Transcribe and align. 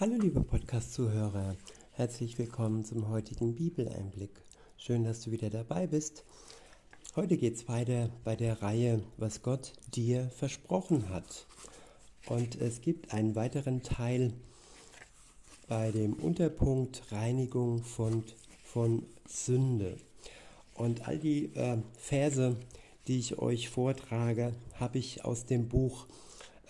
Hallo 0.00 0.14
liebe 0.14 0.42
Podcast-Zuhörer, 0.42 1.56
herzlich 1.90 2.38
willkommen 2.38 2.84
zum 2.84 3.08
heutigen 3.08 3.56
Bibeleinblick. 3.56 4.30
Schön, 4.76 5.02
dass 5.02 5.22
du 5.22 5.32
wieder 5.32 5.50
dabei 5.50 5.88
bist. 5.88 6.22
Heute 7.16 7.36
geht 7.36 7.56
es 7.56 7.66
weiter 7.66 8.08
bei 8.22 8.36
der 8.36 8.62
Reihe, 8.62 9.02
was 9.16 9.42
Gott 9.42 9.72
dir 9.92 10.30
versprochen 10.30 11.08
hat. 11.08 11.46
Und 12.28 12.60
es 12.60 12.80
gibt 12.80 13.12
einen 13.12 13.34
weiteren 13.34 13.82
Teil 13.82 14.34
bei 15.66 15.90
dem 15.90 16.12
Unterpunkt 16.12 17.02
Reinigung 17.10 17.82
von, 17.82 18.22
von 18.62 19.02
Sünde. 19.26 19.96
Und 20.74 21.08
all 21.08 21.18
die 21.18 21.46
äh, 21.56 21.78
Verse, 21.96 22.54
die 23.08 23.18
ich 23.18 23.40
euch 23.40 23.68
vortrage, 23.68 24.54
habe 24.74 24.98
ich 24.98 25.24
aus 25.24 25.46
dem 25.46 25.66
Buch 25.66 26.06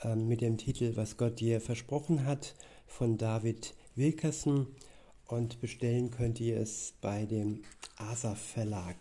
äh, 0.00 0.16
mit 0.16 0.40
dem 0.40 0.56
Titel 0.56 0.92
Was 0.96 1.18
Gott 1.18 1.40
dir 1.40 1.60
versprochen 1.60 2.24
hat 2.24 2.54
von 2.88 3.16
David 3.16 3.74
Wilkerson 3.94 4.66
und 5.28 5.60
bestellen 5.60 6.10
könnt 6.10 6.40
ihr 6.40 6.58
es 6.58 6.94
bei 7.00 7.26
dem 7.26 7.62
Asaf 7.96 8.40
Verlag. 8.40 8.96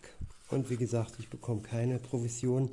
Und 0.50 0.70
wie 0.70 0.76
gesagt, 0.76 1.14
ich 1.18 1.28
bekomme 1.28 1.62
keine 1.62 1.98
Provision, 1.98 2.70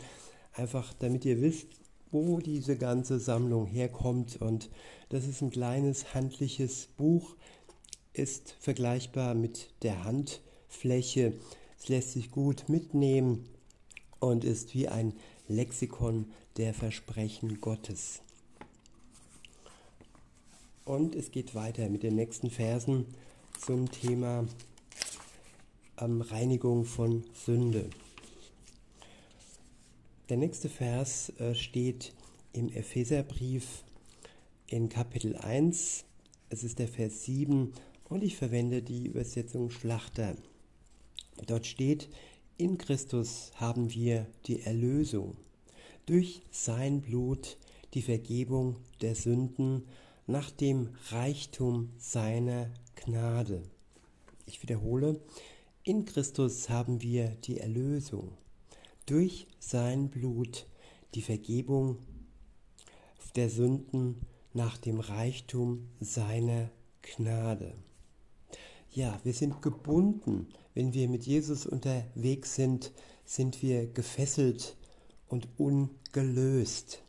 einfach 0.54 0.94
damit 0.94 1.26
ihr 1.26 1.42
wisst, 1.42 1.68
wo 2.12 2.40
diese 2.40 2.78
ganze 2.78 3.20
Sammlung 3.20 3.66
herkommt. 3.66 4.42
Und 4.42 4.70
das 5.10 5.26
ist 5.26 5.42
ein 5.42 5.52
kleines 5.52 6.14
handliches 6.14 6.88
Buch, 6.98 7.36
ist 8.14 8.56
vergleichbar 8.60 9.34
mit 9.34 9.70
der 9.82 10.04
Handfläche. 10.04 11.34
Es 11.78 11.90
lässt 11.90 12.12
sich 12.14 12.32
gut 12.32 12.70
mitnehmen 12.70 13.50
und 14.20 14.44
ist 14.44 14.74
wie 14.74 14.88
ein 14.88 15.14
Lexikon 15.48 16.26
der 16.58 16.74
Versprechen 16.74 17.60
Gottes. 17.62 18.22
Und 20.86 21.16
es 21.16 21.32
geht 21.32 21.56
weiter 21.56 21.90
mit 21.90 22.04
den 22.04 22.14
nächsten 22.14 22.52
Versen 22.52 23.08
zum 23.60 23.90
Thema 23.90 24.46
ähm, 26.00 26.22
Reinigung 26.22 26.86
von 26.86 27.24
Sünde. 27.34 27.90
Der 30.30 30.38
nächste 30.38 30.70
Vers 30.70 31.30
äh, 31.40 31.56
steht 31.56 32.14
im 32.54 32.72
Epheserbrief 32.72 33.84
in 34.68 34.88
Kapitel 34.88 35.36
1. 35.36 36.06
Es 36.50 36.64
ist 36.64 36.78
der 36.78 36.88
Vers 36.88 37.26
7 37.26 37.74
und 38.08 38.24
ich 38.24 38.36
verwende 38.36 38.84
die 38.84 39.08
Übersetzung 39.08 39.72
Schlachter. 39.72 40.36
Dort 41.48 41.66
steht, 41.66 42.10
in 42.58 42.78
Christus 42.78 43.52
haben 43.56 43.92
wir 43.92 44.28
die 44.46 44.62
Erlösung, 44.62 45.36
durch 46.06 46.44
sein 46.52 47.02
Blut 47.02 47.58
die 47.96 48.04
Vergebung 48.04 48.76
der 49.02 49.16
Sünden 49.16 49.84
nach 50.28 50.52
dem 50.52 50.90
Reichtum 51.10 51.94
seiner 51.98 52.72
Gnade. 52.96 53.64
Ich 54.46 54.62
wiederhole, 54.62 55.22
in 55.84 56.06
Christus 56.06 56.70
haben 56.70 57.02
wir 57.02 57.30
die 57.30 57.60
Erlösung, 57.60 58.38
durch 59.06 59.48
sein 59.60 60.10
Blut 60.10 60.68
die 61.14 61.22
Vergebung 61.22 62.00
der 63.36 63.50
Sünden 63.50 64.22
nach 64.54 64.78
dem 64.78 65.00
Reichtum 65.00 65.90
seiner 66.00 66.72
Gnade. 67.02 67.76
Ja, 68.90 69.20
wir 69.24 69.34
sind 69.34 69.62
gebunden. 69.62 70.48
Wenn 70.74 70.94
wir 70.94 71.10
mit 71.10 71.26
Jesus 71.26 71.66
unterwegs 71.66 72.56
sind, 72.56 72.94
sind 73.26 73.62
wir 73.62 73.88
gefesselt 73.88 74.78
und 75.28 75.48
ungelöst. 75.58 77.04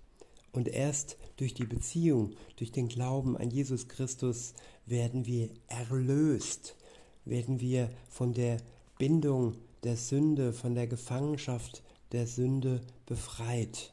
Und 0.52 0.68
erst 0.68 1.16
durch 1.36 1.54
die 1.54 1.66
Beziehung, 1.66 2.34
durch 2.56 2.72
den 2.72 2.88
Glauben 2.88 3.36
an 3.36 3.50
Jesus 3.50 3.88
Christus 3.88 4.54
werden 4.86 5.26
wir 5.26 5.50
erlöst, 5.66 6.76
werden 7.24 7.60
wir 7.60 7.90
von 8.08 8.32
der 8.32 8.58
Bindung 8.98 9.56
der 9.82 9.96
Sünde, 9.96 10.52
von 10.52 10.74
der 10.74 10.86
Gefangenschaft 10.86 11.82
der 12.12 12.26
Sünde 12.26 12.80
befreit. 13.04 13.92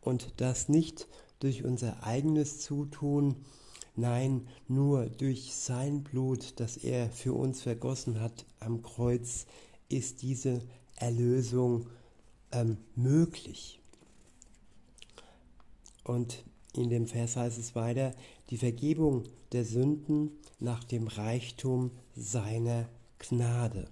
Und 0.00 0.34
das 0.36 0.68
nicht 0.68 1.08
durch 1.40 1.64
unser 1.64 2.02
eigenes 2.04 2.60
Zutun, 2.60 3.36
nein, 3.94 4.46
nur 4.68 5.06
durch 5.06 5.54
sein 5.54 6.02
Blut, 6.02 6.60
das 6.60 6.76
er 6.76 7.10
für 7.10 7.32
uns 7.32 7.62
vergossen 7.62 8.20
hat 8.20 8.44
am 8.60 8.82
Kreuz, 8.82 9.46
ist 9.88 10.22
diese 10.22 10.62
Erlösung 10.96 11.86
ähm, 12.52 12.76
möglich. 12.94 13.80
Und 16.04 16.44
in 16.76 16.90
dem 16.90 17.06
Vers 17.06 17.36
heißt 17.36 17.58
es 17.58 17.74
weiter, 17.74 18.14
die 18.50 18.58
Vergebung 18.58 19.24
der 19.52 19.64
Sünden 19.64 20.30
nach 20.58 20.84
dem 20.84 21.06
Reichtum 21.06 21.90
seiner 22.14 22.88
Gnade. 23.18 23.88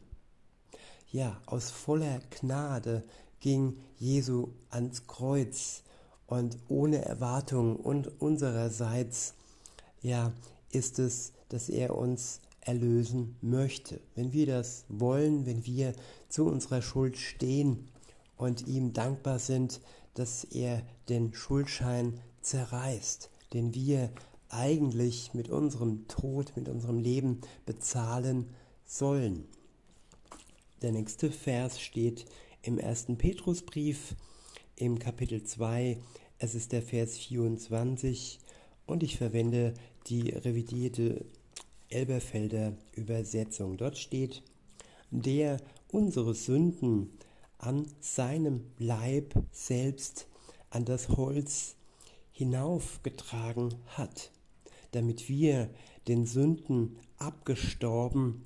Ja, 1.10 1.40
aus 1.46 1.70
voller 1.70 2.20
Gnade 2.30 3.04
ging 3.40 3.76
Jesu 3.98 4.48
ans 4.70 5.06
Kreuz 5.06 5.82
und 6.26 6.58
ohne 6.68 7.04
Erwartung 7.04 7.76
und 7.76 8.20
unsererseits, 8.20 9.34
ja, 10.02 10.32
ist 10.70 10.98
es, 10.98 11.32
dass 11.48 11.68
er 11.68 11.96
uns 11.96 12.40
erlösen 12.60 13.36
möchte. 13.42 14.00
Wenn 14.14 14.32
wir 14.32 14.46
das 14.46 14.84
wollen, 14.88 15.46
wenn 15.46 15.64
wir 15.66 15.92
zu 16.28 16.46
unserer 16.46 16.82
Schuld 16.82 17.16
stehen 17.16 17.90
und 18.36 18.66
ihm 18.66 18.92
dankbar 18.92 19.38
sind, 19.38 19.80
dass 20.14 20.44
er 20.44 20.82
den 21.08 21.34
Schuldschein 21.34 22.20
zerreißt, 22.44 23.30
den 23.52 23.74
wir 23.74 24.10
eigentlich 24.48 25.34
mit 25.34 25.48
unserem 25.48 26.06
Tod, 26.06 26.52
mit 26.56 26.68
unserem 26.68 26.98
Leben 26.98 27.40
bezahlen 27.66 28.50
sollen. 28.84 29.46
Der 30.82 30.92
nächste 30.92 31.30
Vers 31.30 31.80
steht 31.80 32.26
im 32.62 32.78
ersten 32.78 33.16
Petrusbrief 33.16 34.14
im 34.76 34.98
Kapitel 34.98 35.42
2. 35.42 35.98
Es 36.38 36.54
ist 36.54 36.72
der 36.72 36.82
Vers 36.82 37.18
24 37.18 38.38
und 38.86 39.02
ich 39.02 39.16
verwende 39.16 39.74
die 40.06 40.30
revidierte 40.30 41.24
Elberfelder 41.88 42.76
Übersetzung. 42.92 43.76
Dort 43.76 43.98
steht, 43.98 44.42
der 45.10 45.58
unsere 45.90 46.34
Sünden 46.34 47.10
an 47.58 47.86
seinem 48.00 48.64
Leib 48.78 49.34
selbst 49.52 50.26
an 50.70 50.84
das 50.84 51.08
Holz 51.08 51.76
hinaufgetragen 52.34 53.76
hat, 53.86 54.32
damit 54.90 55.28
wir 55.28 55.70
den 56.08 56.26
Sünden 56.26 56.98
abgestorben, 57.16 58.44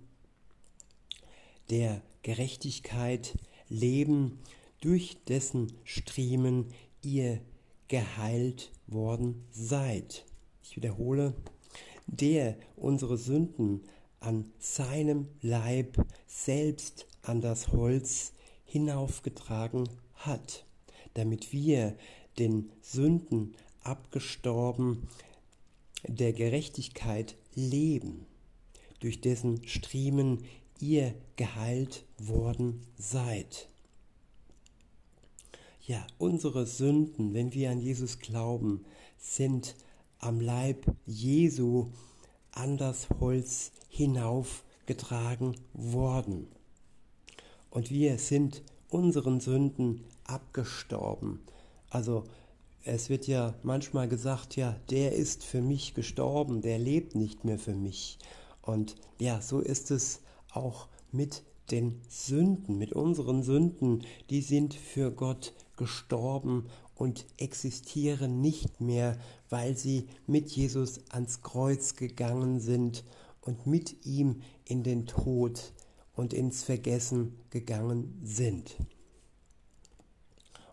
der 1.70 2.02
Gerechtigkeit 2.22 3.34
leben, 3.68 4.38
durch 4.80 5.16
dessen 5.26 5.72
Striemen 5.84 6.66
ihr 7.02 7.40
geheilt 7.88 8.70
worden 8.86 9.46
seid. 9.50 10.24
Ich 10.62 10.76
wiederhole, 10.76 11.34
der 12.06 12.56
unsere 12.76 13.16
Sünden 13.16 13.82
an 14.20 14.52
seinem 14.58 15.28
Leib 15.40 16.06
selbst 16.26 17.06
an 17.22 17.40
das 17.40 17.68
Holz 17.68 18.34
hinaufgetragen 18.64 19.88
hat, 20.14 20.66
damit 21.14 21.52
wir 21.52 21.96
den 22.38 22.70
Sünden 22.82 23.54
abgestorben 23.88 25.08
der 26.06 26.32
Gerechtigkeit 26.32 27.36
leben, 27.54 28.26
durch 29.00 29.20
dessen 29.20 29.66
Striemen 29.66 30.44
ihr 30.80 31.14
geheilt 31.36 32.04
worden 32.18 32.86
seid. 32.96 33.68
Ja, 35.86 36.06
unsere 36.18 36.66
Sünden, 36.66 37.34
wenn 37.34 37.52
wir 37.54 37.70
an 37.70 37.80
Jesus 37.80 38.18
glauben, 38.18 38.84
sind 39.18 39.74
am 40.18 40.40
Leib 40.40 40.94
Jesu 41.06 41.88
an 42.52 42.76
das 42.76 43.08
Holz 43.20 43.72
hinaufgetragen 43.88 45.56
worden 45.72 46.48
und 47.70 47.90
wir 47.90 48.18
sind 48.18 48.62
unseren 48.88 49.40
Sünden 49.40 50.04
abgestorben. 50.24 51.40
Also 51.90 52.24
es 52.88 53.10
wird 53.10 53.26
ja 53.26 53.54
manchmal 53.62 54.08
gesagt, 54.08 54.56
ja, 54.56 54.76
der 54.90 55.12
ist 55.12 55.44
für 55.44 55.60
mich 55.60 55.94
gestorben, 55.94 56.62
der 56.62 56.78
lebt 56.78 57.14
nicht 57.14 57.44
mehr 57.44 57.58
für 57.58 57.74
mich. 57.74 58.18
Und 58.62 58.96
ja, 59.18 59.40
so 59.40 59.60
ist 59.60 59.90
es 59.90 60.20
auch 60.52 60.88
mit 61.12 61.42
den 61.70 62.00
Sünden, 62.08 62.78
mit 62.78 62.92
unseren 62.92 63.42
Sünden, 63.42 64.04
die 64.30 64.40
sind 64.40 64.74
für 64.74 65.10
Gott 65.10 65.52
gestorben 65.76 66.66
und 66.94 67.26
existieren 67.36 68.40
nicht 68.40 68.80
mehr, 68.80 69.18
weil 69.50 69.76
sie 69.76 70.08
mit 70.26 70.50
Jesus 70.50 71.00
ans 71.10 71.42
Kreuz 71.42 71.94
gegangen 71.94 72.58
sind 72.58 73.04
und 73.42 73.66
mit 73.66 74.06
ihm 74.06 74.42
in 74.64 74.82
den 74.82 75.06
Tod 75.06 75.72
und 76.16 76.32
ins 76.32 76.64
Vergessen 76.64 77.38
gegangen 77.50 78.18
sind. 78.24 78.76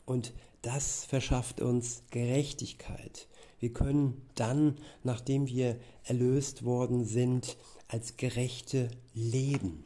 Und 0.05 0.33
das 0.65 1.05
verschafft 1.05 1.61
uns 1.61 2.01
Gerechtigkeit. 2.09 3.27
Wir 3.59 3.71
können 3.71 4.25
dann, 4.33 4.77
nachdem 5.03 5.47
wir 5.47 5.77
erlöst 6.03 6.65
worden 6.65 7.05
sind, 7.05 7.55
als 7.87 8.17
Gerechte 8.17 8.89
leben. 9.13 9.83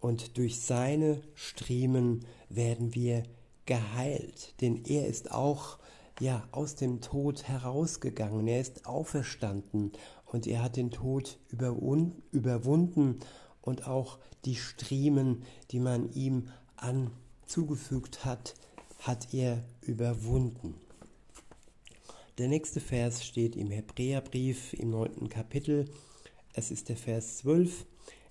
Und 0.00 0.36
durch 0.36 0.60
seine 0.60 1.20
Striemen 1.34 2.26
werden 2.48 2.94
wir 2.94 3.22
geheilt, 3.66 4.60
denn 4.60 4.84
er 4.84 5.06
ist 5.06 5.30
auch 5.30 5.78
ja 6.18 6.48
aus 6.50 6.74
dem 6.74 7.00
Tod 7.00 7.44
herausgegangen, 7.44 8.48
er 8.48 8.60
ist 8.60 8.86
auferstanden 8.86 9.92
und 10.24 10.48
er 10.48 10.62
hat 10.62 10.76
den 10.76 10.90
Tod 10.90 11.38
überwunden 11.50 13.20
und 13.62 13.86
auch 13.86 14.18
die 14.44 14.56
Striemen, 14.56 15.44
die 15.70 15.78
man 15.78 16.12
ihm 16.12 16.48
anzugefügt 16.76 18.24
hat, 18.24 18.54
hat 18.98 19.32
er 19.32 19.64
überwunden. 19.82 20.74
Der 22.38 22.48
nächste 22.48 22.80
Vers 22.80 23.24
steht 23.24 23.56
im 23.56 23.70
Hebräerbrief 23.70 24.72
im 24.74 24.90
neunten 24.90 25.28
Kapitel. 25.28 25.88
Es 26.52 26.70
ist 26.70 26.88
der 26.88 26.96
Vers 26.96 27.38
12. 27.38 27.86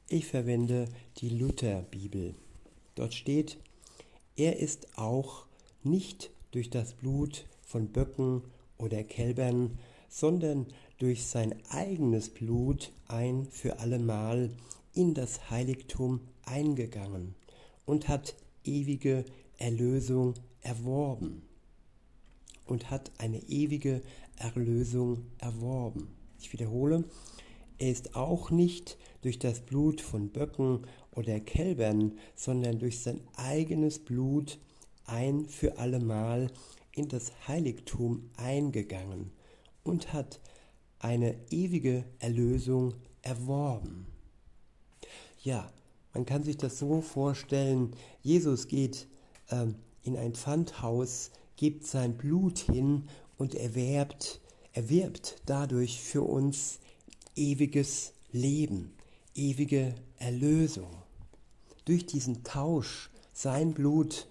Ich 0.08 0.26
verwende 0.28 0.86
die 1.18 1.30
Lutherbibel. 1.30 2.36
Dort 2.96 3.14
steht, 3.14 3.58
er 4.36 4.60
ist 4.60 4.98
auch 4.98 5.46
nicht 5.84 6.32
durch 6.52 6.70
das 6.70 6.94
Blut 6.94 7.46
von 7.62 7.90
Böcken 7.90 8.44
oder 8.78 9.04
Kälbern, 9.04 9.78
sondern 10.10 10.68
durch 11.00 11.26
sein 11.26 11.56
eigenes 11.70 12.30
Blut 12.30 12.92
ein 13.08 13.46
für 13.52 13.80
allemal 13.80 14.52
in 14.94 15.14
das 15.14 15.50
Heiligtum 15.50 16.22
eingegangen 16.46 17.36
und 17.86 18.08
hat 18.08 18.36
ewige 18.64 19.26
Erlösung 19.58 20.34
erworben 20.68 21.42
und 22.66 22.92
hat 22.92 23.12
eine 23.18 23.42
ewige 23.44 24.02
Erlösung 24.36 25.26
erworben. 25.38 26.10
Ich 26.40 26.52
wiederhole, 26.52 27.06
er 27.78 27.90
ist 27.90 28.16
auch 28.16 28.52
nicht 28.52 28.98
durch 29.22 29.40
das 29.40 29.62
Blut 29.62 30.02
von 30.02 30.30
Böcken 30.30 30.86
oder 31.12 31.40
Kälbern, 31.40 32.18
sondern 32.36 32.80
durch 32.80 33.00
sein 33.00 33.22
eigenes 33.36 34.00
Blut 34.00 34.60
ein 35.06 35.46
für 35.46 35.78
allemal 35.78 36.52
in 36.92 37.08
das 37.08 37.32
Heiligtum 37.48 38.30
eingegangen 38.36 39.32
und 39.84 40.12
hat 40.12 40.42
eine 41.00 41.36
ewige 41.50 42.04
Erlösung 42.20 42.96
erworben. 43.22 44.08
Ja, 45.44 45.72
man 46.14 46.26
kann 46.26 46.44
sich 46.44 46.58
das 46.58 46.78
so 46.78 47.02
vorstellen, 47.02 47.92
Jesus 48.22 48.68
geht 48.68 49.08
äh, 49.50 49.68
in 50.08 50.18
ein 50.18 50.34
Pfandhaus, 50.34 51.32
gibt 51.58 51.86
sein 51.86 52.18
Blut 52.18 52.60
hin 52.60 53.10
und 53.38 53.54
erwerbt, 53.54 54.40
erwirbt 54.72 55.42
dadurch 55.46 56.02
für 56.02 56.22
uns 56.24 56.80
ewiges 57.36 58.14
Leben, 58.32 58.94
ewige 59.36 59.94
Erlösung. 60.18 60.90
Durch 61.86 62.06
diesen 62.06 62.44
Tausch, 62.44 63.10
sein 63.34 63.74
Blut 63.74 64.28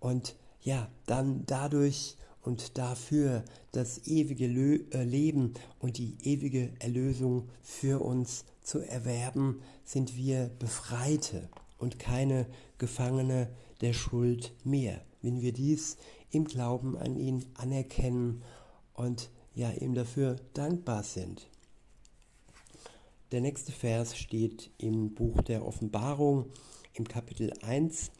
und 0.00 0.36
ja, 0.60 0.88
dann 1.06 1.44
dadurch 1.46 2.16
und 2.42 2.76
dafür 2.76 3.44
das 3.70 4.06
ewige 4.06 4.46
äh, 4.46 5.04
Leben 5.04 5.54
und 5.78 5.96
die 5.98 6.16
ewige 6.22 6.72
Erlösung 6.80 7.48
für 7.62 8.00
uns 8.00 8.44
zu 8.62 8.80
erwerben, 8.80 9.62
sind 9.84 10.16
wir 10.16 10.50
Befreite 10.58 11.48
und 11.82 11.98
keine 11.98 12.46
Gefangene 12.78 13.48
der 13.80 13.92
Schuld 13.92 14.54
mehr, 14.64 15.04
wenn 15.20 15.42
wir 15.42 15.52
dies 15.52 15.96
im 16.30 16.44
Glauben 16.44 16.96
an 16.96 17.16
ihn 17.16 17.44
anerkennen 17.54 18.42
und 18.94 19.30
ja 19.54 19.70
ihm 19.72 19.92
dafür 19.92 20.36
dankbar 20.54 21.02
sind. 21.02 21.50
Der 23.32 23.40
nächste 23.40 23.72
Vers 23.72 24.16
steht 24.16 24.70
im 24.78 25.12
Buch 25.14 25.42
der 25.42 25.66
Offenbarung 25.66 26.46
im 26.94 27.08
Kapitel 27.08 27.52
1. 27.62 28.12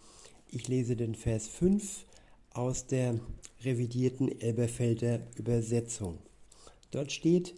Ich 0.49 0.67
lese 0.67 0.97
den 0.97 1.15
Vers 1.15 1.47
5 1.47 2.05
aus 2.51 2.87
der 2.87 3.21
revidierten 3.63 4.41
Elberfelder 4.41 5.21
Übersetzung. 5.37 6.19
Dort 6.91 7.13
steht, 7.13 7.55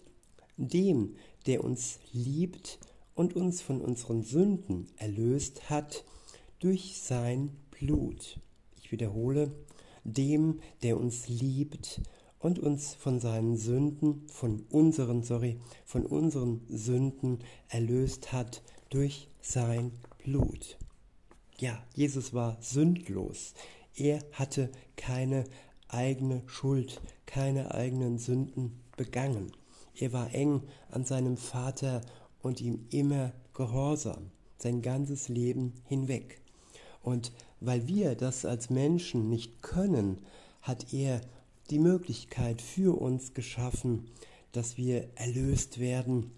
dem, 0.57 1.15
der 1.47 1.63
uns 1.63 1.99
liebt 2.13 2.79
und 3.15 3.35
uns 3.35 3.61
von 3.61 3.81
unseren 3.81 4.23
Sünden 4.23 4.87
erlöst 4.97 5.69
hat 5.69 6.03
durch 6.59 7.01
sein 7.01 7.55
Blut. 7.71 8.39
Ich 8.77 8.91
wiederhole, 8.91 9.51
dem, 10.03 10.59
der 10.83 10.97
uns 10.97 11.27
liebt 11.27 12.01
und 12.39 12.59
uns 12.59 12.93
von 12.93 13.19
seinen 13.19 13.57
Sünden, 13.57 14.27
von 14.27 14.65
unseren, 14.69 15.23
sorry, 15.23 15.59
von 15.85 16.05
unseren 16.05 16.61
Sünden 16.67 17.39
erlöst 17.69 18.31
hat 18.31 18.61
durch 18.89 19.29
sein 19.41 19.91
Blut. 20.23 20.77
Ja, 21.57 21.83
Jesus 21.95 22.33
war 22.33 22.57
sündlos. 22.61 23.53
Er 23.95 24.19
hatte 24.33 24.69
keine 24.97 25.45
eigene 25.87 26.43
Schuld, 26.47 27.01
keine 27.25 27.73
eigenen 27.73 28.17
Sünden 28.17 28.79
begangen. 28.97 29.51
Er 29.95 30.11
war 30.11 30.33
eng 30.35 30.61
an 30.91 31.05
seinem 31.05 31.37
Vater 31.37 32.01
und 32.45 32.61
ihm 32.61 32.85
immer 32.91 33.33
gehorsam, 33.55 34.29
sein 34.59 34.83
ganzes 34.83 35.29
Leben 35.29 35.73
hinweg. 35.85 36.41
Und 37.01 37.31
weil 37.59 37.87
wir 37.87 38.13
das 38.13 38.45
als 38.45 38.69
Menschen 38.69 39.29
nicht 39.31 39.63
können, 39.63 40.21
hat 40.61 40.93
er 40.93 41.21
die 41.71 41.79
Möglichkeit 41.79 42.61
für 42.61 43.01
uns 43.01 43.33
geschaffen, 43.33 44.11
dass 44.51 44.77
wir 44.77 45.09
erlöst 45.15 45.79
werden 45.79 46.29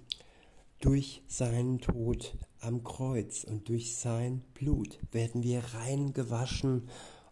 durch 0.79 1.23
seinen 1.27 1.81
Tod 1.81 2.37
am 2.61 2.85
Kreuz 2.85 3.43
und 3.43 3.67
durch 3.67 3.97
sein 3.97 4.45
Blut 4.53 4.99
werden 5.11 5.43
wir 5.43 5.61
rein 5.73 6.13
gewaschen 6.13 6.87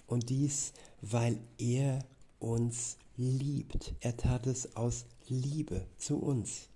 und 0.05 0.29
dies, 0.29 0.73
weil 0.99 1.39
er 1.57 1.99
uns 2.39 2.97
liebt. 3.15 3.95
Er 4.01 4.17
tat 4.17 4.47
es 4.47 4.75
aus 4.75 5.05
Liebe 5.29 5.87
zu 5.97 6.17
uns. 6.17 6.67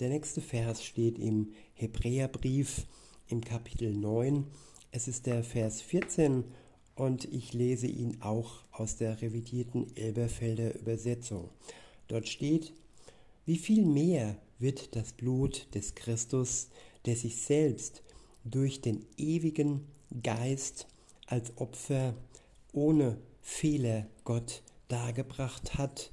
Der 0.00 0.08
nächste 0.08 0.40
Vers 0.40 0.82
steht 0.82 1.18
im 1.18 1.52
Hebräerbrief 1.74 2.86
im 3.28 3.42
Kapitel 3.42 3.94
9. 3.94 4.46
Es 4.92 5.08
ist 5.08 5.26
der 5.26 5.44
Vers 5.44 5.82
14 5.82 6.44
und 6.94 7.26
ich 7.26 7.52
lese 7.52 7.86
ihn 7.86 8.16
auch 8.22 8.62
aus 8.72 8.96
der 8.96 9.20
revidierten 9.20 9.94
Elberfelder 9.98 10.74
Übersetzung. 10.74 11.50
Dort 12.08 12.28
steht, 12.28 12.72
wie 13.44 13.58
viel 13.58 13.84
mehr 13.84 14.38
wird 14.58 14.96
das 14.96 15.12
Blut 15.12 15.66
des 15.74 15.94
Christus, 15.94 16.70
der 17.04 17.14
sich 17.14 17.36
selbst 17.36 18.02
durch 18.42 18.80
den 18.80 19.04
ewigen 19.18 19.86
Geist 20.22 20.86
als 21.26 21.58
Opfer 21.58 22.14
ohne 22.72 23.18
Fehler 23.42 24.06
Gott 24.24 24.62
dargebracht 24.88 25.76
hat, 25.76 26.10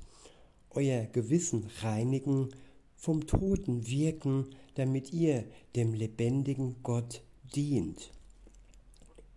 euer 0.72 1.06
Gewissen 1.06 1.70
reinigen, 1.82 2.50
vom 2.98 3.26
Toten 3.28 3.88
wirken, 3.88 4.48
damit 4.76 5.14
ihr 5.14 5.46
dem 5.76 5.94
lebendigen 5.94 6.76
Gott 6.84 7.22
dient. 7.56 8.12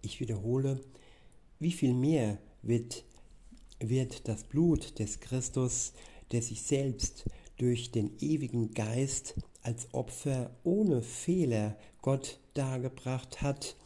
Ich 0.02 0.18
wiederhole, 0.18 0.80
wie 1.58 1.72
viel 1.72 1.94
mehr 1.94 2.38
wird, 2.62 3.04
wird 3.78 4.26
das 4.26 4.44
Blut 4.44 4.98
des 4.98 5.20
Christus, 5.20 5.92
der 6.32 6.42
sich 6.42 6.62
selbst 6.62 7.24
durch 7.58 7.92
den 7.92 8.16
ewigen 8.18 8.72
Geist 8.72 9.34
als 9.62 9.92
Opfer 9.92 10.50
ohne 10.64 11.02
Fehler 11.02 11.76
Gott 12.00 12.40
dargebracht 12.54 13.42
hat, 13.42 13.76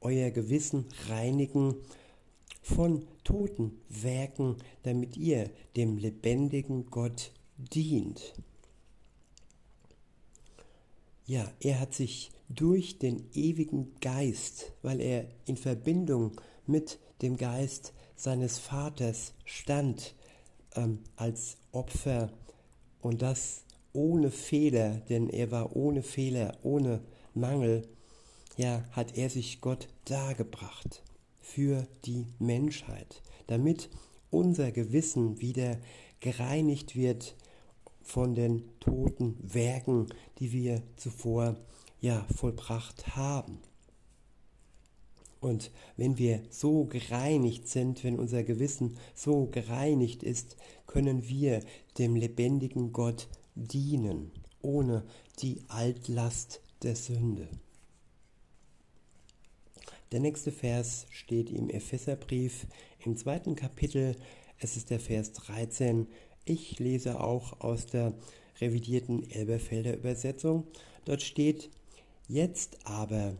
euer 0.00 0.30
Gewissen 0.30 0.86
reinigen 1.08 1.74
von 2.62 3.04
toten 3.24 3.80
Werken, 3.88 4.56
damit 4.84 5.16
ihr 5.16 5.50
dem 5.76 5.98
lebendigen 5.98 6.86
Gott 6.86 7.32
dient. 7.58 8.34
Ja, 11.26 11.50
er 11.60 11.80
hat 11.80 11.94
sich 11.94 12.32
durch 12.50 12.98
den 12.98 13.24
ewigen 13.32 13.94
Geist, 14.00 14.72
weil 14.82 15.00
er 15.00 15.26
in 15.46 15.56
Verbindung 15.56 16.32
mit 16.66 16.98
dem 17.22 17.36
Geist 17.38 17.94
seines 18.14 18.58
Vaters 18.58 19.32
stand, 19.44 20.14
ähm, 20.74 20.98
als 21.16 21.56
Opfer. 21.72 22.30
Und 23.00 23.22
das 23.22 23.64
ohne 23.94 24.30
Fehler, 24.30 25.00
denn 25.08 25.30
er 25.30 25.50
war 25.50 25.74
ohne 25.74 26.02
Fehler, 26.02 26.58
ohne 26.62 27.00
Mangel, 27.32 27.88
ja, 28.56 28.84
hat 28.90 29.16
er 29.16 29.30
sich 29.30 29.60
Gott 29.60 29.88
dargebracht 30.04 31.02
für 31.40 31.86
die 32.04 32.26
Menschheit, 32.38 33.22
damit 33.46 33.88
unser 34.30 34.72
Gewissen 34.72 35.40
wieder 35.40 35.78
gereinigt 36.20 36.96
wird 36.96 37.34
von 38.04 38.34
den 38.34 38.62
toten 38.80 39.36
Werken, 39.42 40.06
die 40.38 40.52
wir 40.52 40.82
zuvor 40.96 41.56
ja 42.00 42.24
vollbracht 42.36 43.16
haben. 43.16 43.58
Und 45.40 45.70
wenn 45.96 46.16
wir 46.16 46.42
so 46.48 46.84
gereinigt 46.84 47.68
sind, 47.68 48.02
wenn 48.04 48.18
unser 48.18 48.44
Gewissen 48.44 48.96
so 49.14 49.46
gereinigt 49.46 50.22
ist, 50.22 50.56
können 50.86 51.28
wir 51.28 51.60
dem 51.98 52.16
lebendigen 52.16 52.92
Gott 52.92 53.28
dienen, 53.54 54.30
ohne 54.62 55.04
die 55.40 55.62
Altlast 55.68 56.62
der 56.82 56.96
Sünde. 56.96 57.48
Der 60.12 60.20
nächste 60.20 60.52
Vers 60.52 61.06
steht 61.10 61.50
im 61.50 61.68
Epheserbrief 61.68 62.66
im 63.04 63.16
zweiten 63.16 63.56
Kapitel. 63.56 64.16
Es 64.58 64.76
ist 64.76 64.90
der 64.90 65.00
Vers 65.00 65.32
13. 65.32 66.06
Ich 66.46 66.78
lese 66.78 67.20
auch 67.20 67.60
aus 67.60 67.86
der 67.86 68.12
revidierten 68.60 69.28
Elberfelder 69.30 69.96
Übersetzung. 69.96 70.66
Dort 71.04 71.22
steht, 71.22 71.70
jetzt 72.28 72.78
aber 72.84 73.34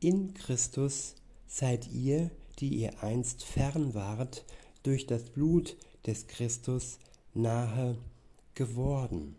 in 0.00 0.34
Christus 0.34 1.14
seid 1.46 1.88
ihr, 1.92 2.30
die 2.58 2.68
ihr 2.68 3.02
einst 3.02 3.44
fern 3.44 3.94
wart, 3.94 4.44
durch 4.82 5.06
das 5.06 5.24
Blut 5.30 5.76
des 6.06 6.26
Christus 6.26 6.98
nahe 7.34 7.96
geworden. 8.54 9.36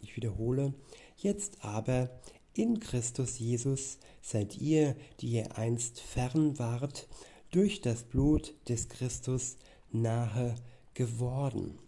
Ich 0.00 0.16
wiederhole, 0.16 0.72
jetzt 1.16 1.64
aber 1.64 2.10
in 2.54 2.80
Christus 2.80 3.38
Jesus 3.38 3.98
seid 4.22 4.56
ihr, 4.58 4.96
die 5.20 5.28
ihr 5.28 5.58
einst 5.58 6.00
fern 6.00 6.58
wart, 6.58 7.08
durch 7.50 7.80
das 7.80 8.04
Blut 8.04 8.54
des 8.68 8.88
Christus 8.88 9.56
nahe 9.90 10.54
geworden. 10.94 11.78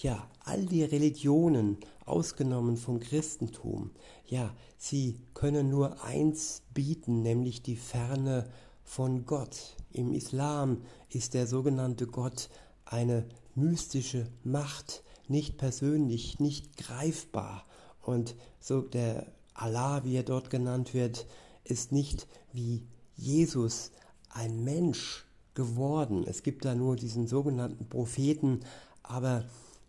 Ja, 0.00 0.26
all 0.44 0.64
die 0.64 0.84
Religionen, 0.84 1.76
ausgenommen 2.06 2.76
vom 2.76 2.98
Christentum, 2.98 3.90
ja, 4.26 4.54
sie 4.78 5.20
können 5.34 5.68
nur 5.68 6.02
eins 6.02 6.62
bieten, 6.72 7.22
nämlich 7.22 7.62
die 7.62 7.76
Ferne 7.76 8.48
von 8.84 9.26
Gott. 9.26 9.76
Im 9.92 10.12
Islam 10.12 10.82
ist 11.10 11.34
der 11.34 11.46
sogenannte 11.46 12.06
Gott 12.06 12.48
eine 12.84 13.26
mystische 13.54 14.26
Macht, 14.44 15.02
nicht 15.28 15.58
persönlich, 15.58 16.40
nicht 16.40 16.76
greifbar. 16.76 17.64
Und 18.00 18.34
so 18.60 18.80
der 18.80 19.26
Allah, 19.54 20.04
wie 20.04 20.16
er 20.16 20.22
dort 20.22 20.50
genannt 20.50 20.94
wird, 20.94 21.26
ist 21.64 21.92
nicht 21.92 22.26
wie 22.52 22.86
Jesus 23.14 23.92
ein 24.30 24.64
Mensch 24.64 25.26
geworden. 25.54 26.24
Es 26.26 26.42
gibt 26.42 26.64
da 26.64 26.74
nur 26.74 26.96
diesen 26.96 27.26
sogenannten 27.26 27.88
Propheten, 27.88 28.60
aber 29.02 29.44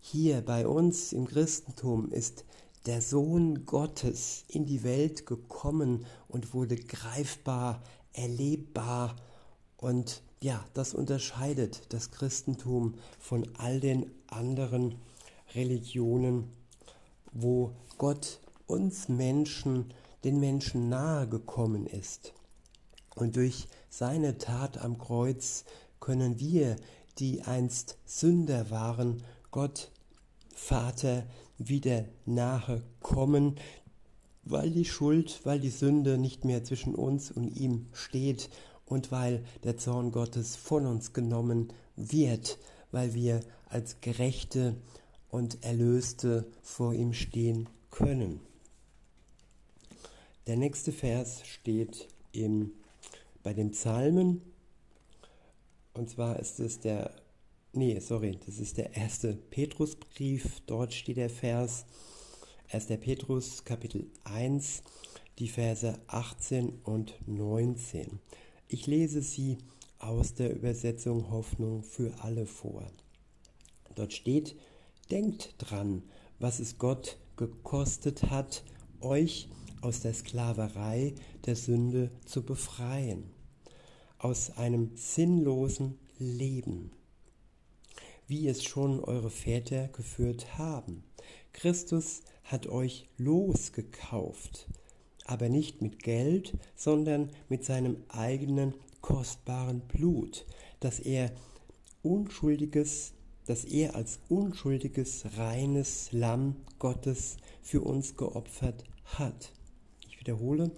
hier 0.06 0.42
bei 0.42 0.66
uns 0.66 1.14
im 1.14 1.26
Christentum 1.26 2.10
ist 2.10 2.44
der 2.84 3.00
Sohn 3.00 3.64
Gottes 3.64 4.44
in 4.48 4.66
die 4.66 4.82
Welt 4.84 5.24
gekommen 5.24 6.04
und 6.28 6.52
wurde 6.52 6.76
greifbar, 6.76 7.82
erlebbar 8.12 9.16
und 9.78 10.22
ja, 10.42 10.62
das 10.74 10.92
unterscheidet 10.92 11.86
das 11.88 12.10
Christentum 12.10 12.96
von 13.18 13.48
all 13.56 13.80
den 13.80 14.10
anderen 14.26 14.96
Religionen, 15.54 16.52
wo 17.32 17.72
Gott 17.96 18.40
uns 18.66 19.08
Menschen, 19.08 19.86
den 20.22 20.38
Menschen 20.38 20.90
nahe 20.90 21.26
gekommen 21.26 21.86
ist. 21.86 22.34
Und 23.14 23.36
durch 23.36 23.68
seine 23.88 24.36
Tat 24.36 24.76
am 24.76 24.98
Kreuz 24.98 25.64
können 25.98 26.38
wir, 26.38 26.76
die 27.18 27.40
einst 27.40 27.96
Sünder 28.04 28.68
waren, 28.68 29.22
Gott 29.50 29.92
Vater 30.54 31.24
wieder 31.58 32.04
nahe 32.26 32.82
kommen, 33.00 33.56
weil 34.44 34.70
die 34.70 34.84
Schuld, 34.84 35.40
weil 35.44 35.60
die 35.60 35.70
Sünde 35.70 36.18
nicht 36.18 36.44
mehr 36.44 36.64
zwischen 36.64 36.94
uns 36.94 37.30
und 37.30 37.56
ihm 37.56 37.86
steht 37.92 38.50
und 38.86 39.10
weil 39.10 39.44
der 39.62 39.76
Zorn 39.76 40.12
Gottes 40.12 40.56
von 40.56 40.86
uns 40.86 41.12
genommen 41.12 41.72
wird, 41.96 42.58
weil 42.90 43.14
wir 43.14 43.40
als 43.68 44.00
Gerechte 44.00 44.76
und 45.30 45.64
Erlöste 45.64 46.46
vor 46.62 46.94
ihm 46.94 47.12
stehen 47.12 47.68
können. 47.90 48.40
Der 50.46 50.56
nächste 50.56 50.92
Vers 50.92 51.40
steht 51.46 52.06
im, 52.32 52.72
bei 53.42 53.54
den 53.54 53.70
Psalmen. 53.70 54.42
Und 55.94 56.10
zwar 56.10 56.38
ist 56.38 56.60
es 56.60 56.80
der, 56.80 57.14
nee, 57.76 57.98
sorry, 57.98 58.38
das 58.46 58.58
ist 58.58 58.78
der 58.78 58.94
erste 58.96 59.34
Petrusbrief. 59.34 60.60
Dort 60.66 60.92
steht 60.94 61.16
der 61.16 61.30
Vers, 61.30 61.86
1. 62.70 62.86
Petrus 63.00 63.64
Kapitel 63.64 64.10
1, 64.24 64.82
die 65.38 65.48
Verse 65.48 65.98
18 66.06 66.80
und 66.84 67.14
19. 67.26 68.20
Ich 68.68 68.86
lese 68.86 69.22
sie 69.22 69.58
aus 69.98 70.34
der 70.34 70.54
Übersetzung 70.54 71.30
Hoffnung 71.30 71.82
für 71.82 72.12
alle 72.22 72.46
vor. 72.46 72.90
Dort 73.94 74.12
steht, 74.12 74.56
denkt 75.10 75.54
dran, 75.58 76.02
was 76.38 76.60
es 76.60 76.78
Gott 76.78 77.18
gekostet 77.36 78.30
hat, 78.30 78.64
euch 79.00 79.48
aus 79.80 80.00
der 80.00 80.14
Sklaverei 80.14 81.14
der 81.46 81.56
Sünde 81.56 82.10
zu 82.24 82.42
befreien, 82.42 83.24
aus 84.18 84.50
einem 84.56 84.92
sinnlosen 84.96 85.98
Leben, 86.18 86.92
wie 88.26 88.48
es 88.48 88.64
schon 88.64 89.02
eure 89.02 89.30
Väter 89.30 89.88
geführt 89.88 90.58
haben. 90.58 91.04
Christus 91.52 92.22
hat 92.44 92.66
euch 92.66 93.08
losgekauft, 93.16 94.68
aber 95.24 95.48
nicht 95.48 95.82
mit 95.82 96.02
Geld, 96.02 96.56
sondern 96.74 97.30
mit 97.48 97.64
seinem 97.64 97.96
eigenen 98.08 98.74
kostbaren 99.00 99.80
Blut, 99.80 100.46
das 100.80 101.00
er 101.00 101.30
unschuldiges, 102.02 103.12
das 103.46 103.64
er 103.64 103.94
als 103.94 104.20
unschuldiges, 104.28 105.24
reines 105.36 106.12
Lamm 106.12 106.56
Gottes 106.78 107.36
für 107.62 107.82
uns 107.82 108.16
geopfert 108.16 108.84
hat 109.04 109.52
wiederhole, 110.24 110.70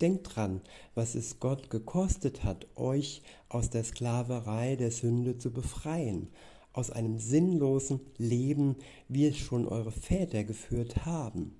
denkt 0.00 0.34
dran, 0.36 0.60
was 0.94 1.14
es 1.14 1.40
Gott 1.40 1.70
gekostet 1.70 2.44
hat, 2.44 2.66
euch 2.76 3.22
aus 3.48 3.70
der 3.70 3.82
Sklaverei 3.82 4.76
der 4.76 4.90
Sünde 4.90 5.38
zu 5.38 5.50
befreien, 5.50 6.28
aus 6.72 6.90
einem 6.90 7.18
sinnlosen 7.18 8.00
Leben, 8.16 8.76
wie 9.08 9.26
es 9.26 9.36
schon 9.36 9.66
eure 9.66 9.92
Väter 9.92 10.44
geführt 10.44 11.04
haben. 11.04 11.56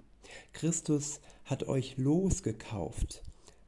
Christus 0.53 1.21
hat 1.45 1.65
euch 1.65 1.97
losgekauft, 1.97 3.23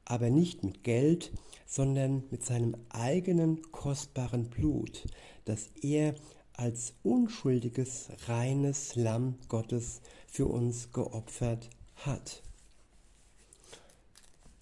aber 0.04 0.30
nicht 0.30 0.62
mit 0.62 0.84
Geld, 0.84 1.32
sondern 1.66 2.24
mit 2.30 2.44
seinem 2.44 2.76
eigenen 2.90 3.62
kostbaren 3.72 4.50
Blut, 4.50 5.04
das 5.44 5.70
er 5.80 6.14
als 6.52 6.94
unschuldiges, 7.02 8.08
reines 8.26 8.94
Lamm 8.94 9.36
Gottes 9.48 10.00
für 10.26 10.46
uns 10.46 10.92
geopfert 10.92 11.70
hat. 11.96 12.42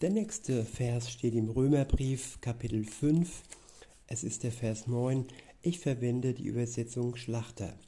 Der 0.01 0.11
nächste 0.11 0.65
Vers 0.65 1.11
steht 1.11 1.35
im 1.35 1.51
Römerbrief 1.51 2.41
Kapitel 2.41 2.85
5. 2.85 3.43
Es 4.07 4.25
ist 4.25 4.45
der 4.45 4.53
Vers 4.53 4.87
9. 4.87 5.27
Ich 5.63 5.79
verwende 5.79 6.33
die 6.33 6.45
Übersetzung 6.45 7.17
Schlachter. 7.17 7.79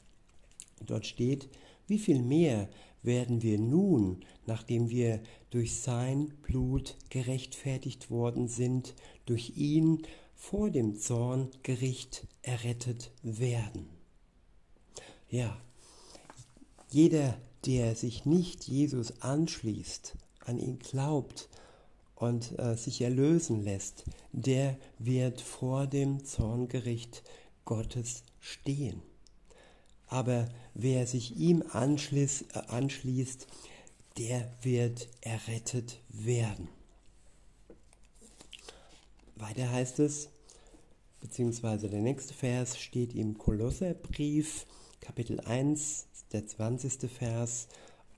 Dort 0.85 1.05
steht, 1.05 1.49
wie 1.87 1.99
viel 1.99 2.21
mehr 2.21 2.69
werden 3.01 3.41
wir 3.41 3.57
nun, 3.57 4.23
nachdem 4.45 4.89
wir 4.89 5.21
durch 5.49 5.75
sein 5.75 6.33
Blut 6.43 6.95
gerechtfertigt 7.09 8.09
worden 8.09 8.47
sind, 8.47 8.93
durch 9.25 9.57
ihn 9.57 10.03
vor 10.35 10.69
dem 10.69 10.97
Zorngericht 10.97 12.27
errettet 12.41 13.11
werden. 13.23 13.87
Ja, 15.29 15.59
jeder, 16.89 17.37
der 17.65 17.95
sich 17.95 18.25
nicht 18.25 18.65
Jesus 18.65 19.21
anschließt, 19.21 20.15
an 20.45 20.59
ihn 20.59 20.79
glaubt, 20.79 21.49
und 22.15 22.57
äh, 22.57 22.77
sich 22.77 23.01
erlösen 23.01 23.63
lässt, 23.63 24.05
der 24.31 24.77
wird 24.97 25.41
vor 25.41 25.87
dem 25.87 26.23
Zorngericht 26.23 27.23
Gottes 27.65 28.23
stehen. 28.39 29.01
Aber 30.07 30.49
wer 30.73 31.07
sich 31.07 31.37
ihm 31.37 31.63
anschließt, 31.71 32.55
äh, 32.55 32.59
anschließt 32.67 33.47
der 34.17 34.51
wird 34.61 35.07
errettet 35.21 35.99
werden. 36.09 36.69
Weiter 39.35 39.71
heißt 39.71 39.99
es, 39.99 40.29
beziehungsweise 41.19 41.89
der 41.89 42.01
nächste 42.01 42.33
Vers 42.33 42.77
steht 42.77 43.15
im 43.15 43.37
Kolosserbrief, 43.37 44.65
Kapitel 45.01 45.39
1, 45.39 46.05
der 46.31 46.45
20. 46.45 47.09
Vers, 47.09 47.67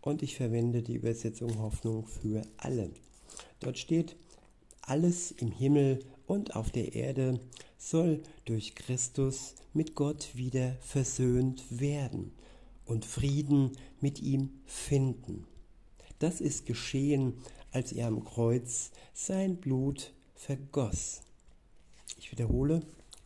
und 0.01 0.21
ich 0.21 0.35
verwende 0.35 0.83
die 0.83 0.95
Übersetzung 0.95 1.57
Hoffnung 1.59 2.05
für 2.05 2.41
alle. 2.57 2.91
Dort 3.59 3.79
steht, 3.79 4.15
alles 4.81 5.31
im 5.31 5.51
Himmel 5.51 5.99
und 6.27 6.55
auf 6.55 6.71
der 6.71 6.93
Erde 6.95 7.39
soll 7.77 8.21
durch 8.45 8.75
Christus 8.75 9.55
mit 9.73 9.95
Gott 9.95 10.29
wieder 10.33 10.75
versöhnt 10.81 11.63
werden 11.69 12.31
und 12.85 13.05
Frieden 13.05 13.71
mit 13.99 14.21
ihm 14.21 14.49
finden. 14.65 15.45
Das 16.19 16.41
ist 16.41 16.65
geschehen, 16.65 17.33
als 17.71 17.91
er 17.91 18.07
am 18.07 18.23
Kreuz 18.23 18.91
sein 19.13 19.57
Blut 19.57 20.13
vergoss. 20.35 21.21
Ich 22.17 22.31
wiederhole, 22.31 22.81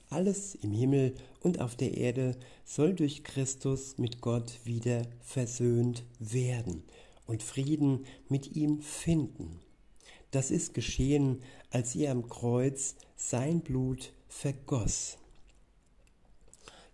alles 0.09 0.55
im 0.55 0.71
Himmel 0.71 1.13
und 1.41 1.61
auf 1.61 1.75
der 1.75 1.95
Erde 1.95 2.35
soll 2.65 2.95
durch 2.95 3.23
Christus 3.23 3.97
mit 3.97 4.21
Gott 4.21 4.59
wieder 4.63 5.03
versöhnt 5.21 6.03
werden 6.19 6.83
und 7.27 7.43
Frieden 7.43 8.05
mit 8.27 8.55
ihm 8.55 8.81
finden. 8.81 9.59
Das 10.31 10.49
ist 10.51 10.73
geschehen, 10.73 11.41
als 11.71 11.95
er 11.95 12.11
am 12.11 12.27
Kreuz 12.27 12.95
sein 13.15 13.61
Blut 13.61 14.13
vergoss. 14.27 15.17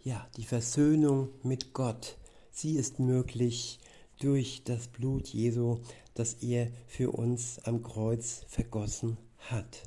Ja, 0.04 0.28
die 0.38 0.44
Versöhnung 0.44 1.30
mit 1.44 1.74
Gott, 1.74 2.18
sie 2.52 2.76
ist 2.76 3.00
möglich 3.00 3.80
durch 4.20 4.64
das 4.64 4.88
Blut 4.88 5.28
Jesu, 5.28 5.80
das 6.14 6.36
er 6.42 6.72
für 6.88 7.12
uns 7.12 7.60
am 7.64 7.84
Kreuz 7.84 8.46
vergossen 8.48 9.18
hat. 9.40 9.84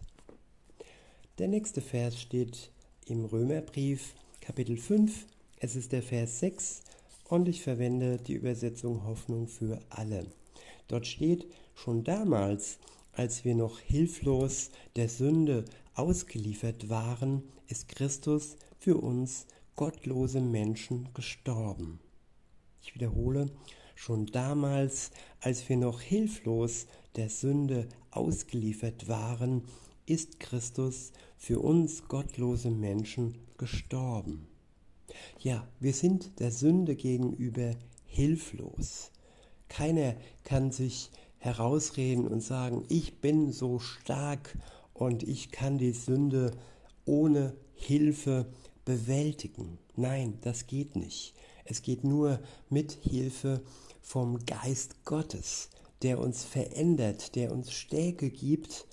Der 1.38 1.48
nächste 1.48 1.80
Vers 1.80 2.20
steht 2.20 2.70
im 3.06 3.24
Römerbrief 3.24 4.14
Kapitel 4.40 4.76
5. 4.76 5.26
Es 5.60 5.76
ist 5.76 5.92
der 5.92 6.02
Vers 6.02 6.40
6 6.40 6.82
und 7.28 7.48
ich 7.48 7.62
verwende 7.62 8.16
die 8.16 8.34
Übersetzung 8.34 9.04
Hoffnung 9.04 9.46
für 9.46 9.80
alle. 9.88 10.26
Dort 10.88 11.06
steht, 11.06 11.46
schon 11.74 12.02
damals, 12.02 12.78
als 13.18 13.44
wir 13.44 13.56
noch 13.56 13.80
hilflos 13.80 14.70
der 14.94 15.08
Sünde 15.08 15.64
ausgeliefert 15.94 16.88
waren, 16.88 17.42
ist 17.66 17.88
Christus 17.88 18.56
für 18.78 18.96
uns 18.96 19.46
gottlose 19.74 20.40
Menschen 20.40 21.08
gestorben. 21.14 21.98
Ich 22.80 22.94
wiederhole, 22.94 23.50
schon 23.96 24.26
damals, 24.26 25.10
als 25.40 25.68
wir 25.68 25.76
noch 25.76 26.00
hilflos 26.00 26.86
der 27.16 27.28
Sünde 27.28 27.88
ausgeliefert 28.12 29.08
waren, 29.08 29.64
ist 30.06 30.38
Christus 30.38 31.10
für 31.36 31.58
uns 31.58 32.06
gottlose 32.06 32.70
Menschen 32.70 33.36
gestorben. 33.56 34.46
Ja, 35.40 35.66
wir 35.80 35.92
sind 35.92 36.38
der 36.38 36.52
Sünde 36.52 36.94
gegenüber 36.94 37.74
hilflos. 38.06 39.10
Keiner 39.68 40.14
kann 40.44 40.70
sich 40.70 41.10
herausreden 41.38 42.26
und 42.26 42.42
sagen, 42.42 42.84
ich 42.88 43.20
bin 43.20 43.52
so 43.52 43.78
stark 43.78 44.56
und 44.92 45.22
ich 45.22 45.50
kann 45.50 45.78
die 45.78 45.92
Sünde 45.92 46.52
ohne 47.04 47.54
Hilfe 47.74 48.46
bewältigen. 48.84 49.78
Nein, 49.96 50.38
das 50.42 50.66
geht 50.66 50.96
nicht. 50.96 51.34
Es 51.64 51.82
geht 51.82 52.04
nur 52.04 52.40
mit 52.70 52.92
Hilfe 52.92 53.62
vom 54.00 54.44
Geist 54.46 55.04
Gottes, 55.04 55.68
der 56.02 56.18
uns 56.18 56.44
verändert, 56.44 57.34
der 57.34 57.52
uns 57.52 57.72
Stärke 57.72 58.30
gibt 58.30 58.86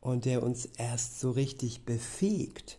und 0.00 0.24
der 0.24 0.42
uns 0.42 0.66
erst 0.66 1.20
so 1.20 1.30
richtig 1.30 1.84
befähigt, 1.84 2.78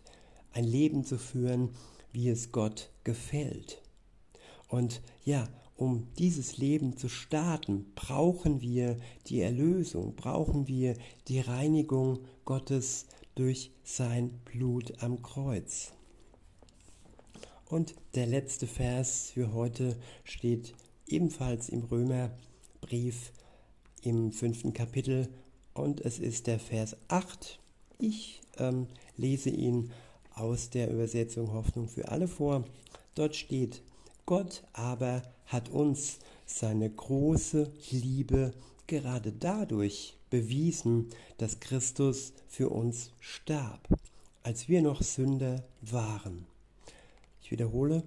ein 0.52 0.64
Leben 0.64 1.04
zu 1.04 1.18
führen, 1.18 1.70
wie 2.12 2.28
es 2.28 2.52
Gott 2.52 2.90
gefällt. 3.04 3.82
Und 4.68 5.02
ja, 5.24 5.48
um 5.80 6.06
dieses 6.18 6.58
Leben 6.58 6.98
zu 6.98 7.08
starten, 7.08 7.86
brauchen 7.94 8.60
wir 8.60 8.98
die 9.28 9.40
Erlösung, 9.40 10.14
brauchen 10.14 10.68
wir 10.68 10.94
die 11.26 11.40
Reinigung 11.40 12.18
Gottes 12.44 13.06
durch 13.34 13.70
sein 13.82 14.28
Blut 14.44 15.02
am 15.02 15.22
Kreuz. 15.22 15.92
Und 17.64 17.94
der 18.14 18.26
letzte 18.26 18.66
Vers 18.66 19.30
für 19.32 19.54
heute 19.54 19.96
steht 20.22 20.74
ebenfalls 21.06 21.70
im 21.70 21.84
Römerbrief 21.84 23.32
im 24.02 24.32
fünften 24.32 24.74
Kapitel 24.74 25.28
und 25.72 26.02
es 26.02 26.18
ist 26.18 26.46
der 26.46 26.58
Vers 26.58 26.94
8. 27.08 27.58
Ich 27.96 28.42
ähm, 28.58 28.86
lese 29.16 29.48
ihn 29.48 29.92
aus 30.34 30.68
der 30.68 30.90
Übersetzung 30.90 31.54
Hoffnung 31.54 31.88
für 31.88 32.08
alle 32.08 32.28
vor. 32.28 32.64
Dort 33.14 33.34
steht, 33.34 33.82
Gott 34.30 34.62
aber 34.74 35.22
hat 35.46 35.70
uns 35.70 36.20
seine 36.46 36.88
große 36.88 37.72
Liebe 37.90 38.52
gerade 38.86 39.32
dadurch 39.32 40.14
bewiesen, 40.30 41.08
dass 41.38 41.58
Christus 41.58 42.32
für 42.46 42.68
uns 42.68 43.10
starb, 43.18 43.88
als 44.44 44.68
wir 44.68 44.82
noch 44.82 45.02
Sünder 45.02 45.64
waren. 45.80 46.46
Ich 47.42 47.50
wiederhole, 47.50 48.04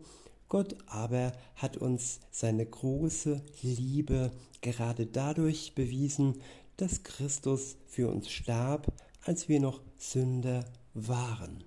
Gott 0.47 0.77
aber 0.87 1.33
hat 1.57 1.75
uns 1.75 2.21
seine 2.31 2.65
große 2.65 3.41
Liebe 3.61 4.31
gerade 4.61 5.05
dadurch 5.05 5.75
bewiesen, 5.75 6.41
dass 6.77 7.03
Christus 7.03 7.75
für 7.85 8.09
uns 8.09 8.31
starb, 8.31 8.87
als 9.25 9.49
wir 9.49 9.59
noch 9.59 9.81
Sünder 9.97 10.63
waren. 10.93 11.65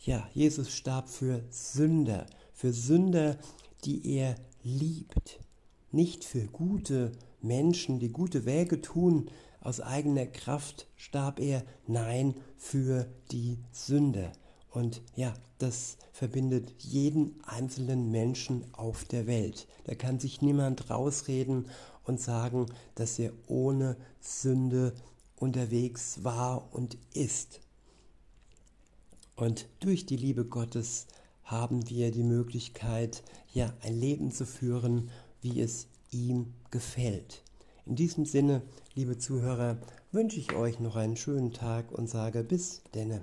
Ja, 0.00 0.28
Jesus 0.34 0.72
starb 0.72 1.08
für 1.08 1.44
Sünder, 1.50 2.26
für 2.60 2.74
Sünder, 2.74 3.38
die 3.86 4.16
er 4.16 4.34
liebt. 4.62 5.40
Nicht 5.92 6.24
für 6.24 6.44
gute 6.44 7.10
Menschen, 7.40 7.98
die 8.00 8.10
gute 8.10 8.44
Wege 8.44 8.82
tun, 8.82 9.30
aus 9.62 9.80
eigener 9.80 10.26
Kraft 10.26 10.86
starb 10.94 11.40
er, 11.40 11.64
nein, 11.86 12.34
für 12.58 13.06
die 13.32 13.60
Sünder. 13.72 14.30
Und 14.68 15.00
ja, 15.16 15.32
das 15.56 15.96
verbindet 16.12 16.74
jeden 16.82 17.40
einzelnen 17.46 18.10
Menschen 18.10 18.66
auf 18.74 19.06
der 19.06 19.26
Welt. 19.26 19.66
Da 19.84 19.94
kann 19.94 20.20
sich 20.20 20.42
niemand 20.42 20.90
rausreden 20.90 21.66
und 22.04 22.20
sagen, 22.20 22.66
dass 22.94 23.18
er 23.18 23.32
ohne 23.46 23.96
Sünde 24.20 24.92
unterwegs 25.36 26.24
war 26.24 26.68
und 26.74 26.98
ist. 27.14 27.60
Und 29.34 29.66
durch 29.80 30.04
die 30.04 30.16
Liebe 30.16 30.44
Gottes 30.44 31.06
haben 31.50 31.90
wir 31.90 32.12
die 32.12 32.22
Möglichkeit, 32.22 33.24
ja, 33.52 33.74
ein 33.82 33.98
Leben 33.98 34.30
zu 34.30 34.46
führen, 34.46 35.10
wie 35.40 35.60
es 35.60 35.88
ihm 36.12 36.54
gefällt. 36.70 37.42
In 37.86 37.96
diesem 37.96 38.24
Sinne, 38.24 38.62
liebe 38.94 39.18
Zuhörer, 39.18 39.78
wünsche 40.12 40.38
ich 40.38 40.54
euch 40.54 40.78
noch 40.78 40.94
einen 40.94 41.16
schönen 41.16 41.52
Tag 41.52 41.90
und 41.90 42.08
sage 42.08 42.44
bis 42.44 42.82
denne. 42.94 43.22